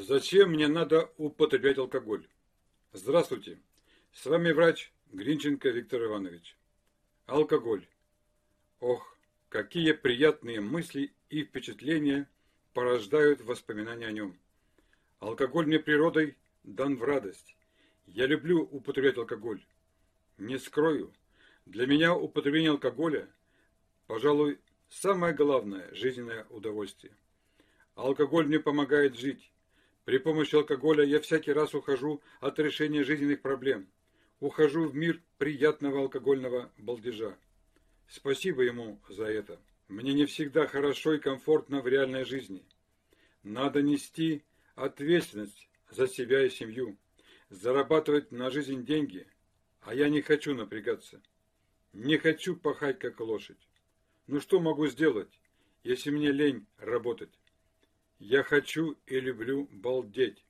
[0.00, 2.24] Зачем мне надо употреблять алкоголь?
[2.92, 3.58] Здравствуйте.
[4.12, 6.56] С вами врач Гринченко Виктор Иванович.
[7.26, 7.84] Алкоголь.
[8.78, 9.18] Ох,
[9.48, 12.30] какие приятные мысли и впечатления
[12.74, 14.38] порождают воспоминания о нем.
[15.18, 17.56] Алкоголь мне природой дан в радость.
[18.06, 19.66] Я люблю употреблять алкоголь.
[20.36, 21.12] Не скрою,
[21.66, 23.28] для меня употребление алкоголя,
[24.06, 24.60] пожалуй,
[24.90, 27.16] самое главное жизненное удовольствие.
[27.96, 29.50] Алкоголь мне помогает жить.
[30.08, 33.90] При помощи алкоголя я всякий раз ухожу от решения жизненных проблем.
[34.40, 37.36] Ухожу в мир приятного алкогольного балдежа.
[38.08, 39.60] Спасибо ему за это.
[39.86, 42.64] Мне не всегда хорошо и комфортно в реальной жизни.
[43.42, 44.44] Надо нести
[44.76, 46.96] ответственность за себя и семью,
[47.50, 49.26] зарабатывать на жизнь деньги,
[49.82, 51.20] а я не хочу напрягаться.
[51.92, 53.68] Не хочу пахать, как лошадь.
[54.26, 55.38] Ну что могу сделать,
[55.84, 57.37] если мне лень работать?
[58.18, 60.44] Я хочу и люблю балдеть.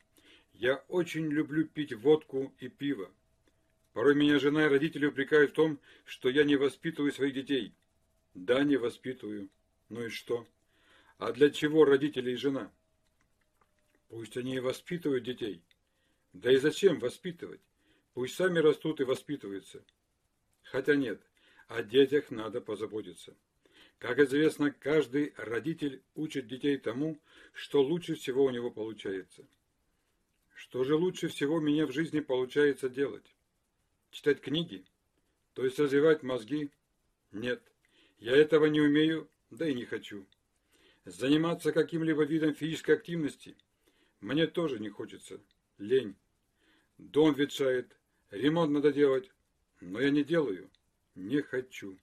[0.55, 3.11] Я очень люблю пить водку и пиво.
[3.93, 7.75] Порой меня жена и родители упрекают в том, что я не воспитываю своих детей.
[8.35, 9.51] Да, не воспитываю.
[9.89, 10.47] Ну и что?
[11.19, 12.73] А для чего родители и жена?
[14.09, 15.63] Пусть они и воспитывают детей.
[16.33, 17.61] Да и зачем воспитывать?
[18.15, 19.85] Пусть сами растут и воспитываются.
[20.63, 21.21] Хотя нет,
[21.67, 23.37] о детях надо позаботиться.
[23.99, 27.19] Как известно, каждый родитель учит детей тому,
[27.53, 29.45] что лучше всего у него получается.
[30.55, 33.35] Что же лучше всего меня в жизни получается делать?
[34.11, 34.85] Читать книги?
[35.55, 36.71] То есть развивать мозги?
[37.33, 37.61] Нет,
[38.19, 40.27] я этого не умею, да и не хочу.
[41.05, 43.57] Заниматься каким-либо видом физической активности
[44.21, 45.41] мне тоже не хочется.
[45.79, 46.15] Лень.
[46.99, 47.97] Дом ветшает,
[48.31, 49.31] ремонт надо делать,
[49.81, 50.71] но я не делаю,
[51.15, 51.99] не хочу.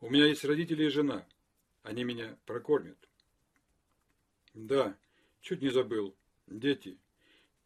[0.00, 1.26] У меня есть родители и жена.
[1.82, 2.96] Они меня прокормят.
[4.54, 4.96] Да,
[5.42, 6.16] чуть не забыл.
[6.46, 6.98] Дети.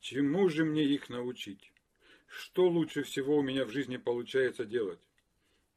[0.01, 1.73] Чему же мне их научить?
[2.27, 5.01] Что лучше всего у меня в жизни получается делать?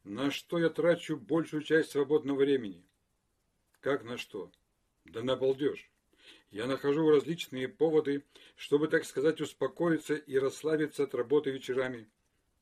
[0.03, 2.83] На что я трачу большую часть свободного времени?
[3.79, 4.51] Как на что?
[5.05, 5.89] Да на балдеж.
[6.49, 8.23] Я нахожу различные поводы,
[8.55, 12.09] чтобы, так сказать, успокоиться и расслабиться от работы вечерами,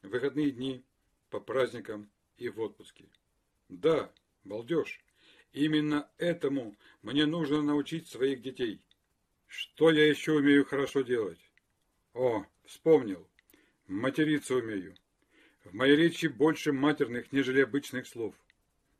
[0.01, 0.83] выходные дни,
[1.29, 3.05] по праздникам и в отпуске.
[3.69, 4.11] Да,
[4.43, 5.01] балдеж.
[5.53, 8.81] Именно этому мне нужно научить своих детей.
[9.47, 11.39] Что я еще умею хорошо делать?
[12.13, 13.27] О, вспомнил.
[13.87, 14.95] Материться умею.
[15.63, 18.35] В моей речи больше матерных, нежели обычных слов.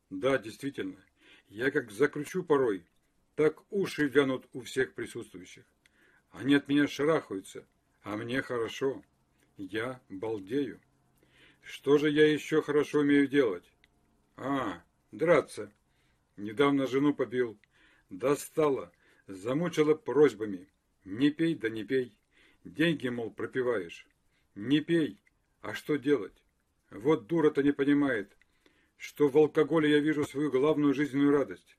[0.10, 1.04] Да, действительно.
[1.48, 2.86] Я как закручу порой,
[3.36, 5.66] так уши вянут у всех присутствующих.
[6.32, 7.68] Они от меня шарахаются,
[8.02, 9.04] а мне хорошо.
[9.58, 10.82] Я балдею.
[11.62, 13.64] Что же я еще хорошо умею делать?
[14.38, 15.72] А, драться.
[16.36, 17.58] Недавно жену побил.
[18.10, 18.92] Достала,
[19.28, 20.68] замучила просьбами.
[21.06, 22.18] Не пей, да не пей.
[22.64, 24.08] Деньги, мол, пропиваешь.
[24.56, 25.22] Не пей.
[25.62, 26.44] А что делать?
[26.92, 28.36] Вот дура-то не понимает,
[28.98, 31.78] что в алкоголе я вижу свою главную жизненную радость.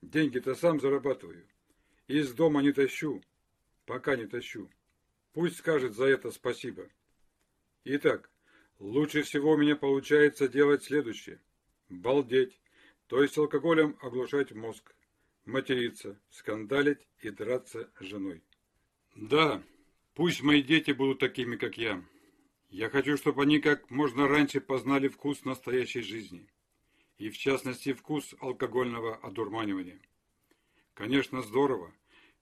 [0.00, 1.46] Деньги-то сам зарабатываю.
[2.08, 3.22] Из дома не тащу.
[3.86, 4.70] Пока не тащу.
[5.32, 6.88] Пусть скажет за это спасибо.
[7.84, 8.30] Итак,
[8.78, 11.40] лучше всего у меня получается делать следующее–
[12.00, 12.58] балдеть,
[13.06, 14.94] то есть алкоголем оглушать мозг,
[15.44, 18.42] материться, скандалить и драться с женой.
[19.14, 19.62] Да,
[20.14, 22.02] пусть мои дети будут такими, как я.
[22.70, 26.48] Я хочу, чтобы они как можно раньше познали вкус настоящей жизни.
[27.18, 30.00] И в частности вкус алкогольного одурманивания.
[30.94, 31.92] Конечно, здорово,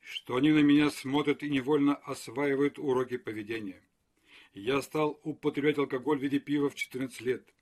[0.00, 3.82] что они на меня смотрят и невольно осваивают уроки поведения.
[4.54, 7.44] Я стал употреблять алкоголь в виде пива в 14 лет–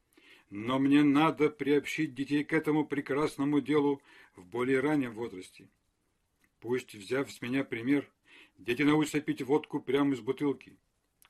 [0.50, 4.00] но мне надо приобщить детей к этому прекрасному делу
[4.34, 5.68] в более раннем возрасте.
[6.60, 8.08] Пусть, взяв с меня пример,
[8.56, 10.76] дети научатся пить водку прямо из бутылки.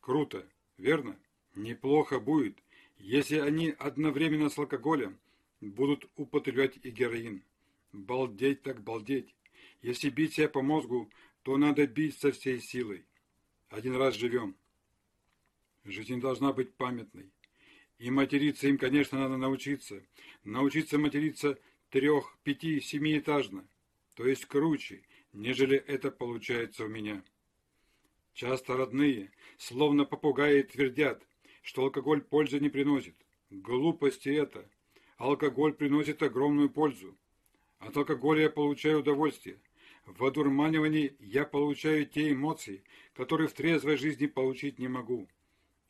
[0.01, 0.47] Круто,
[0.77, 1.19] верно?
[1.55, 2.59] Неплохо будет,
[2.99, 5.19] если они одновременно с алкоголем
[5.61, 7.43] будут употреблять и героин.
[7.93, 9.35] Балдеть так балдеть.
[9.83, 11.11] Если бить себя по мозгу,
[11.43, 13.05] то надо бить со всей силой.
[13.69, 14.57] Один раз живем.
[15.85, 17.31] Жизнь должна быть памятной.
[17.99, 20.03] И материться им, конечно, надо научиться.
[20.45, 21.59] Научиться материться
[21.91, 23.67] трех, пяти, семиэтажно.
[24.15, 25.03] То есть круче,
[25.33, 27.23] нежели это получается у меня.
[28.35, 31.27] Часто родные, словно попугаи, твердят,
[31.63, 33.17] что алкоголь пользы не приносит.
[33.51, 34.71] Глупости это.
[35.17, 37.17] Алкоголь приносит огромную пользу.
[37.81, 39.59] От алкоголя я получаю удовольствие.
[40.07, 42.85] В одурманивании я получаю те эмоции,
[43.15, 45.29] которые в трезвой жизни получить не могу.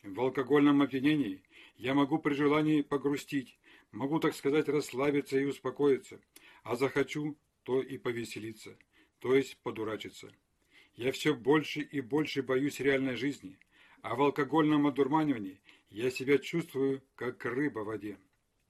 [0.02, 1.42] В алкогольном опьянении
[1.78, 3.58] я могу при желании погрустить,
[3.92, 6.20] могу, так сказать, расслабиться и успокоиться,
[6.64, 8.76] а захочу, то и повеселиться,
[9.20, 10.30] то есть подурачиться.
[10.96, 13.58] Я все больше и больше боюсь реальной жизни,
[14.02, 15.60] а в алкогольном одурманивании
[15.90, 18.18] я себя чувствую, как рыба в воде.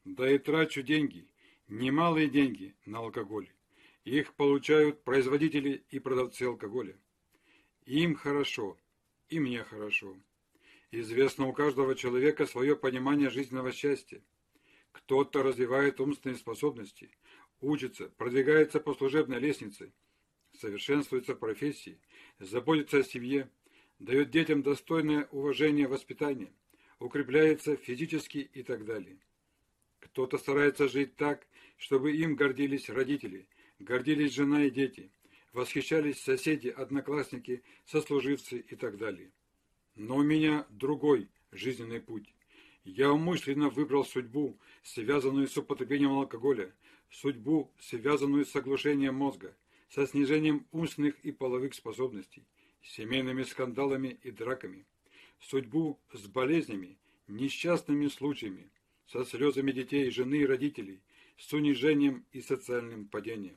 [0.05, 1.27] Да и трачу деньги,
[1.67, 3.51] немалые деньги на алкоголь.
[4.05, 6.97] Их получают производители и продавцы алкоголя.
[7.87, 8.77] Им хорошо,
[9.29, 10.15] и мне хорошо.
[10.91, 14.23] Известно у каждого человека свое понимание жизненного счастья.
[14.93, 17.11] Кто-то развивает умственные способности,
[17.61, 19.93] учится, продвигается по служебной лестнице,
[20.59, 22.01] совершенствуется в профессии,
[22.39, 23.51] заботится о семье,
[23.99, 26.53] дает детям достойное уважение воспитание,
[26.99, 29.19] укрепляется физически и так далее.
[30.01, 31.47] Кто-то старается жить так,
[31.77, 33.47] чтобы им гордились родители,
[33.79, 35.11] гордились жена и дети,
[35.53, 39.31] восхищались соседи, одноклассники, сослуживцы и так далее.
[39.99, 42.33] Но у меня другой жизненный путь.
[42.85, 46.73] Я умышленно выбрал судьбу, связанную с употреблением алкоголя,
[47.11, 49.57] судьбу, связанную с оглушением мозга,
[49.89, 52.47] со снижением умственных и половых способностей,
[52.81, 54.87] семейными скандалами и драками,
[55.41, 56.97] судьбу с болезнями,
[57.27, 58.71] несчастными случаями,
[59.09, 61.03] со слезами детей, жены и родителей,
[61.37, 63.57] с унижением и социальным падением.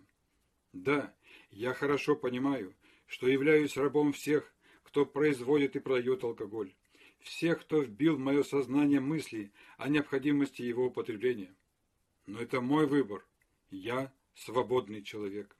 [0.74, 1.14] Да,
[1.52, 2.74] я хорошо понимаю,
[3.06, 4.52] что являюсь рабом всех,
[4.92, 6.74] кто производит и продает алкоголь,
[7.22, 11.56] всех, кто вбил в мое сознание мысли о необходимости его употребления.
[12.26, 13.26] Но это мой выбор.
[13.70, 15.56] Я свободный человек.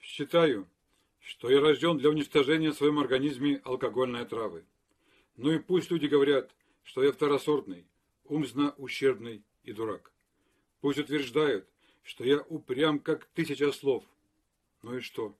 [0.00, 0.66] Считаю,
[1.20, 4.64] что я рожден для уничтожения в своем организме алкогольной травы.
[5.36, 6.50] Ну и пусть люди говорят,
[6.82, 7.86] что я второсортный,
[8.24, 10.10] умственно ущербный и дурак.
[10.80, 11.68] Пусть утверждают,
[12.02, 14.04] что я упрям, как тысяча слов.
[14.82, 15.36] Ну и что?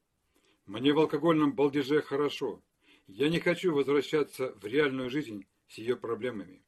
[0.66, 2.62] Мне в алкогольном балдеже хорошо.
[3.08, 6.62] Я не хочу возвращаться в реальную жизнь с ее проблемами.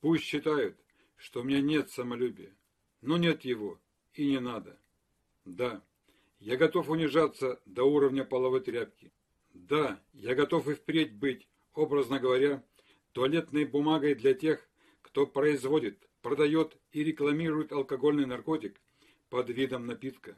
[0.00, 0.76] Пусть считают,
[1.16, 2.56] что у меня нет самолюбия.
[3.02, 3.78] Но нет его,
[4.14, 4.78] и не надо.
[5.44, 5.84] Да,
[6.40, 9.12] я готов унижаться до уровня половой тряпки.
[9.52, 12.64] Да, я готов и впредь быть, образно говоря,
[13.12, 14.66] туалетной бумагой для тех,
[15.02, 18.80] кто производит, продает и рекламирует алкогольный наркотик
[19.28, 20.34] под видом напитка.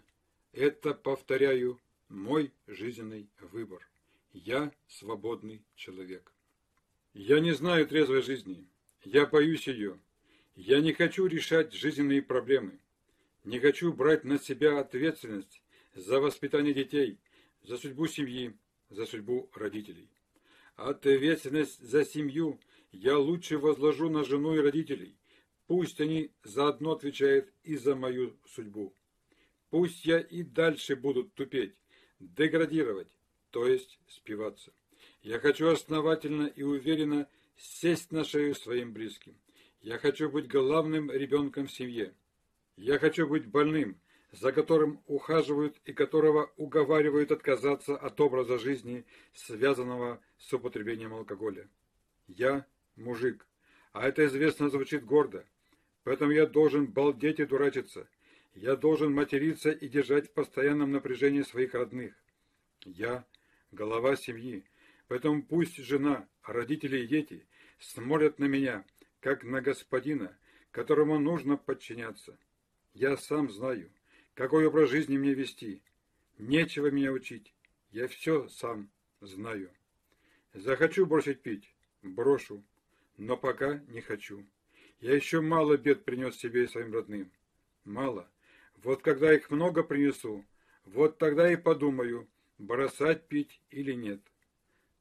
[0.52, 3.88] Это, повторяю, мой жизненный выбор.
[4.44, 6.34] Я свободный человек.
[7.14, 8.68] Я не знаю трезвой жизни.
[9.02, 9.98] Я боюсь ее.
[10.54, 12.78] Я не хочу решать жизненные проблемы.
[13.44, 15.62] Не хочу брать на себя ответственность
[15.94, 17.18] за воспитание детей,
[17.62, 18.54] за судьбу семьи,
[18.90, 20.10] за судьбу родителей.
[20.74, 22.60] Ответственность за семью
[22.92, 25.16] я лучше возложу на жену и родителей.
[25.66, 28.94] Пусть они заодно отвечают и за мою судьбу.
[29.70, 31.74] Пусть я и дальше буду тупеть,
[32.20, 33.15] деградировать,
[33.56, 34.70] то есть спиваться.
[35.22, 37.26] Я хочу основательно и уверенно
[37.56, 39.34] сесть на шею своим близким.
[39.80, 42.12] Я хочу быть главным ребенком в семье.
[42.76, 43.98] Я хочу быть больным,
[44.30, 51.66] за которым ухаживают и которого уговаривают отказаться от образа жизни, связанного с употреблением алкоголя.
[52.26, 53.46] Я мужик,
[53.94, 55.46] а это известно звучит гордо,
[56.04, 58.06] поэтому я должен балдеть и дурачиться.
[58.52, 62.12] Я должен материться и держать в постоянном напряжении своих родных.
[62.84, 63.24] Я
[63.72, 64.64] голова семьи.
[65.08, 67.46] Поэтому пусть жена, родители и дети
[67.78, 68.84] смотрят на меня,
[69.20, 70.36] как на господина,
[70.70, 72.38] которому нужно подчиняться.
[72.94, 73.90] Я сам знаю,
[74.34, 75.82] какой образ жизни мне вести.
[76.38, 77.54] Нечего меня учить.
[77.92, 78.90] Я все сам
[79.20, 79.70] знаю.
[80.54, 82.62] Захочу бросить пить– брошу,
[83.16, 84.44] но пока не хочу.
[85.00, 87.30] Я еще мало бед принес себе и своим родным.
[87.84, 88.28] Мало.
[88.82, 90.44] Вот когда их много принесу,
[90.84, 94.20] вот тогда и подумаю– бросать пить или нет.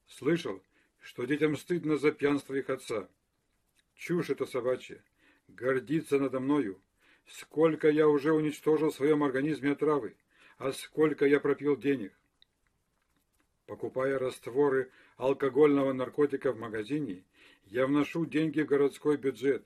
[0.08, 0.62] Слышал,
[1.02, 3.08] что детям стыдно за пьянство их отца.
[3.96, 5.04] Чушь это собачья.
[5.48, 6.82] Гордиться надо мною.
[7.28, 10.16] Сколько я уже уничтожил в своем организме отравы,
[10.58, 12.14] а сколько я пропил денег.
[13.66, 17.24] Покупая растворы алкогольного наркотика в магазине,
[17.66, 19.66] я вношу деньги в городской бюджет.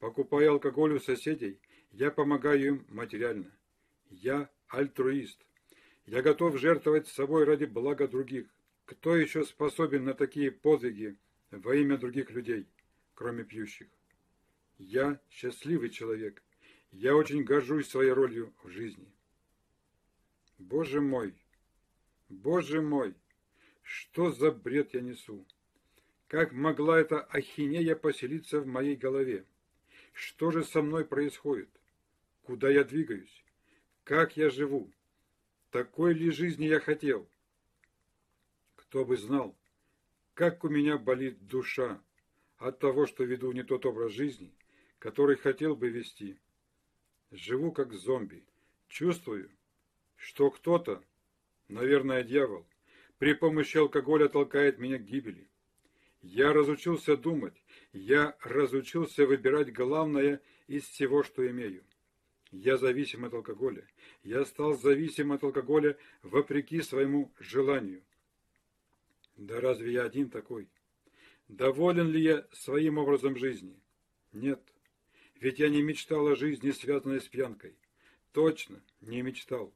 [0.00, 1.58] Покупая алкоголь у соседей,
[1.92, 3.50] я помогаю им материально.
[4.10, 5.40] Я альтруист.
[6.10, 8.46] Я готов жертвовать собой ради блага других.
[8.86, 11.18] Кто еще способен на такие подвиги
[11.50, 12.66] во имя других людей,
[13.14, 13.88] кроме пьющих?
[14.78, 16.42] Я счастливый человек.
[16.92, 19.06] Я очень горжусь своей ролью в жизни.
[20.56, 21.34] Боже мой!
[22.30, 23.14] Боже мой!
[23.82, 25.46] Что за бред я несу?
[26.26, 29.44] Как могла эта ахинея поселиться в моей голове?
[30.14, 31.68] Что же со мной происходит?
[32.44, 33.44] Куда я двигаюсь?
[34.04, 34.90] Как я живу?
[35.70, 37.28] Такой ли жизни я хотел?
[38.76, 39.54] Кто бы знал,
[40.32, 42.00] как у меня болит душа
[42.56, 44.54] от того, что веду не тот образ жизни,
[44.98, 46.38] который хотел бы вести.
[47.30, 48.44] Живу как зомби.
[48.88, 49.50] Чувствую,
[50.16, 51.04] что кто-то,
[51.68, 52.66] наверное, дьявол,
[53.18, 55.48] при помощи алкоголя толкает меня к гибели.
[56.22, 61.84] Я разучился думать, я разучился выбирать главное из всего, что имею.
[62.50, 63.86] Я зависим от алкоголя.
[64.22, 68.02] Я стал зависим от алкоголя вопреки своему желанию.
[69.36, 70.68] Да разве я один такой?
[71.48, 73.78] Доволен ли я своим образом жизни?
[74.32, 74.60] Нет.
[75.40, 77.76] Ведь я не мечтал о жизни, связанной с пьянкой.
[78.32, 79.72] Точно, не мечтал.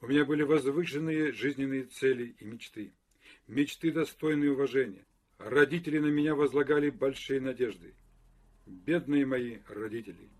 [0.00, 2.92] У меня были возвышенные жизненные цели и мечты.
[3.46, 5.04] Мечты, достойные уважения.
[5.38, 7.94] Родители на меня возлагали большие надежды.
[8.66, 10.30] Бедные мои родители.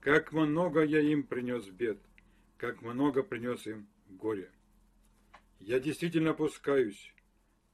[0.00, 1.98] Как много я им принес бед,
[2.56, 4.50] как много принес им горя.
[5.58, 7.14] Я действительно опускаюсь,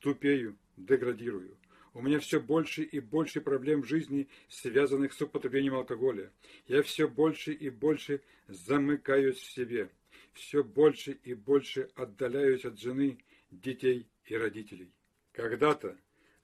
[0.00, 1.56] тупею, деградирую.
[1.94, 6.32] У меня все больше и больше проблем в жизни, связанных с употреблением алкоголя.
[6.66, 9.88] Я все больше и больше замыкаюсь в себе.
[10.32, 13.18] Все больше и больше отдаляюсь от жены,
[13.52, 14.92] детей и родителей.
[15.32, 15.96] Когда-то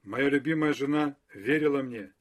[0.04, 2.12] моя любимая жена верила мне,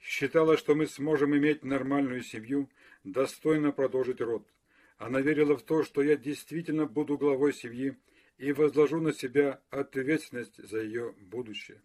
[0.00, 2.70] считала, что мы сможем иметь нормальную семью,
[3.04, 4.46] достойно продолжить род.
[4.96, 7.96] Она верила в то, что я действительно буду главой семьи
[8.36, 11.80] и возложу на себя ответственность за ее будущее.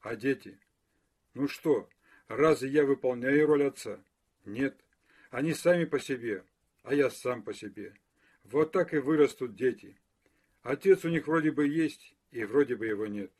[0.00, 0.58] А дети?
[1.34, 1.88] Ну что,
[2.28, 4.02] разве я выполняю роль отца?
[4.44, 4.76] Нет,
[5.30, 6.44] они сами по себе,
[6.82, 7.94] а я сам по себе.
[8.44, 9.96] Вот так и вырастут дети.
[10.62, 13.32] Отец у них вроде бы есть, и вроде бы его нет.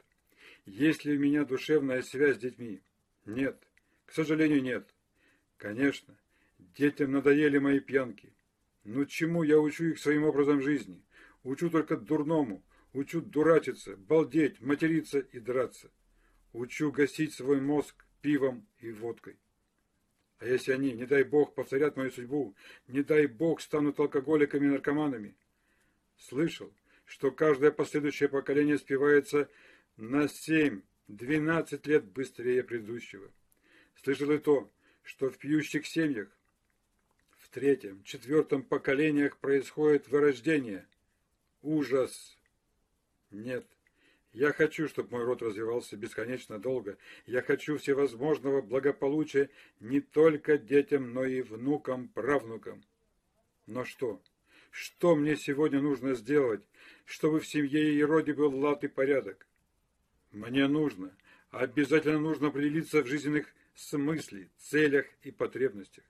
[0.64, 2.80] Есть ли у меня душевная связь с детьми?
[3.26, 3.60] Нет,
[4.06, 4.88] к сожалению, нет.
[5.56, 6.16] Конечно,
[6.76, 8.32] Детям надоели мои пьянки.
[8.84, 11.02] Ну чему я учу их своим образом жизни?
[11.42, 12.64] Учу только дурному.
[12.92, 15.90] Учу дурачиться, балдеть, материться и драться.
[16.52, 19.38] Учу гасить свой мозг пивом и водкой.
[20.38, 22.54] А если они, не дай бог, повторят мою судьбу,
[22.88, 25.36] не дай бог, станут алкоголиками и наркоманами?
[26.18, 26.72] Слышал,
[27.04, 29.48] что каждое последующее поколение спивается
[29.96, 30.82] на 7-12
[31.88, 33.30] лет быстрее предыдущего.
[34.02, 34.70] Слышал и то,
[35.02, 36.28] что в пьющих семьях
[37.52, 40.86] третьем, четвертом поколениях происходит вырождение.
[41.62, 42.36] Ужас!
[43.30, 43.66] Нет.
[44.32, 46.96] Я хочу, чтобы мой род развивался бесконечно долго.
[47.26, 52.82] Я хочу всевозможного благополучия не только детям, но и внукам, правнукам.
[53.66, 54.20] Но что?
[54.70, 56.62] Что мне сегодня нужно сделать,
[57.04, 59.46] чтобы в семье и роде был лад и порядок?
[60.30, 61.14] Мне нужно,
[61.50, 66.04] обязательно нужно определиться в жизненных смысле, целях и потребностях.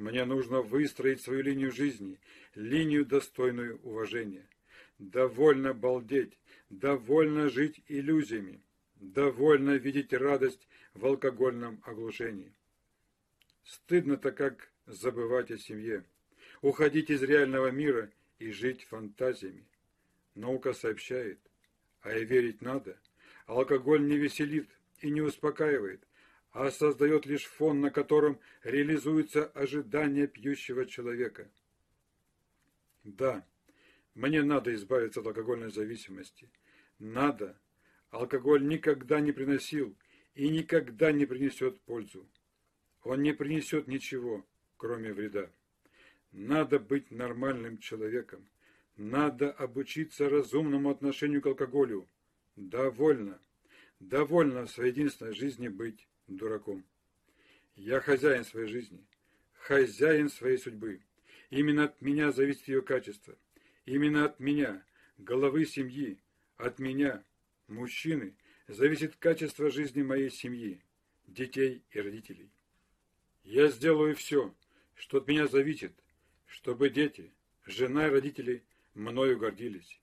[0.00, 2.18] Мне нужно выстроить свою линию жизни,
[2.54, 4.48] линию, достойную уважения.
[4.98, 6.38] Довольно балдеть,
[6.70, 8.62] довольно жить иллюзиями,
[8.94, 12.54] довольно видеть радость в алкогольном оглушении.
[13.64, 16.02] Стыдно-то как забывать о семье,
[16.62, 19.66] уходить из реального мира и жить фантазиями.
[20.34, 21.40] Наука сообщает,
[22.00, 22.98] а и верить надо.
[23.44, 24.70] Алкоголь не веселит
[25.02, 26.00] и не успокаивает,
[26.52, 31.50] а создает лишь фон, на котором реализуются ожидания пьющего человека.
[33.04, 33.46] Да,
[34.14, 36.50] мне надо избавиться от алкогольной зависимости.
[36.98, 37.58] Надо.
[38.10, 39.96] Алкоголь никогда не приносил
[40.34, 42.28] и никогда не принесет пользу.
[43.02, 44.44] Он не принесет ничего,
[44.76, 45.50] кроме вреда.
[46.32, 48.48] Надо быть нормальным человеком.
[48.96, 52.08] Надо обучиться разумному отношению к алкоголю.
[52.56, 53.40] Довольно.
[54.00, 56.84] Довольно в своей единственной жизни быть дураком.
[57.76, 59.04] Я хозяин своей жизни,
[59.54, 61.00] хозяин своей судьбы.
[61.50, 63.36] Именно от меня зависит ее качество.
[63.86, 64.84] Именно от меня,
[65.18, 66.22] головы семьи,
[66.56, 67.24] от меня,
[67.66, 68.36] мужчины,
[68.68, 70.82] зависит качество жизни моей семьи,
[71.26, 72.50] детей и родителей.
[73.42, 74.54] Я сделаю все,
[74.94, 75.92] что от меня зависит,
[76.46, 77.32] чтобы дети,
[77.66, 80.00] жена и родители мною гордились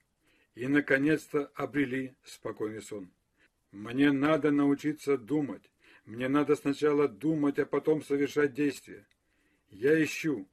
[0.55, 3.11] и, наконец-то, обрели спокойный сон.
[3.71, 5.61] Мне надо научиться думать,
[6.07, 9.05] мне надо сначала думать, а потом совершать действия.
[9.69, 10.47] Я ищу.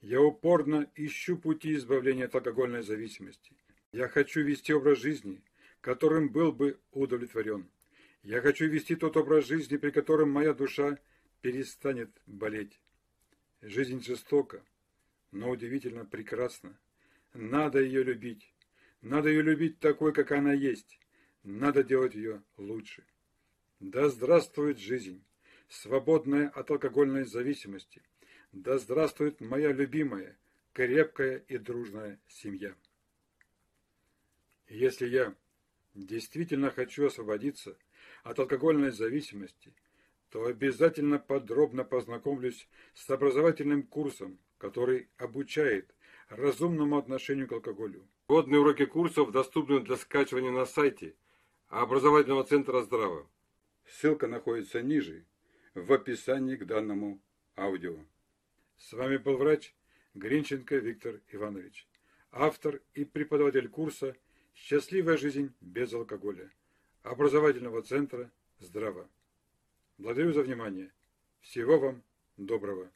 [0.00, 3.52] Я упорно ищу пути избавления от алкогольной зависимости.
[3.92, 5.40] Я хочу вести образ жизни,
[5.80, 7.70] которым был бы удовлетворен.
[8.24, 10.98] Я хочу вести тот образ жизни, при котором моя душа
[11.42, 12.80] перестанет болеть.
[13.62, 14.64] Жизнь жестока,
[15.30, 16.76] но удивительно прекрасна.
[17.34, 18.52] Надо ее любить.
[19.00, 20.98] Надо ее любить такой, как она есть.
[21.44, 23.04] Надо делать ее лучше.
[23.80, 25.22] Да здравствует жизнь,
[25.68, 28.02] свободная от алкогольной зависимости.
[28.50, 30.36] Да здравствует моя любимая,
[30.72, 32.74] крепкая и дружная семья.
[34.68, 35.32] Если я
[35.94, 37.78] действительно хочу освободиться
[38.24, 39.72] от алкогольной зависимости,
[40.30, 45.94] то обязательно подробно познакомлюсь с образовательным курсом, который обучает
[46.28, 48.08] разумному отношению к алкоголю.
[48.26, 51.14] Годные уроки курсов доступны для скачивания на сайте
[51.68, 53.28] образовательного центра «Здраво».
[53.88, 55.24] Ссылка находится ниже,
[55.74, 57.20] в описании к данному
[57.56, 57.96] аудио.
[58.76, 59.74] С вами был врач
[60.14, 61.88] Гринченко Виктор Иванович,
[62.30, 64.14] автор и преподаватель курса
[64.54, 66.50] «Счастливая жизнь без алкоголя»
[67.02, 69.08] образовательного центра «Здраво».
[69.96, 70.92] Благодарю за внимание.
[71.40, 72.02] Всего вам
[72.36, 72.90] доброго.